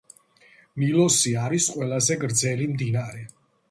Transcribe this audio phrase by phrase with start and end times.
[0.85, 3.29] ნილოსი არის ყველაზე გრძელი მდინარე